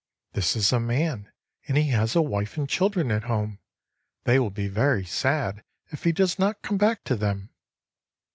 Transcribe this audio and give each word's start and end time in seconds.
This 0.33 0.55
is 0.55 0.73
a 0.73 0.79
man, 0.79 1.31
and 1.67 1.77
he 1.77 1.89
has 1.89 2.15
a 2.15 2.23
wife 2.23 2.57
and 2.57 2.67
children 2.67 3.11
at 3.11 3.25
home. 3.25 3.59
They 4.23 4.39
will 4.39 4.49
be 4.49 4.67
very 4.67 5.05
sad 5.05 5.63
if 5.91 6.05
he 6.05 6.11
does 6.11 6.39
not 6.39 6.63
come 6.63 6.79
back 6.79 7.03
to 7.03 7.15
them. 7.15 7.51